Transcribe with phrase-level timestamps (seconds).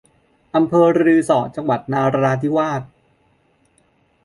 [0.55, 2.81] อำเภอรือเสาะ จังหวัดนราธิวาส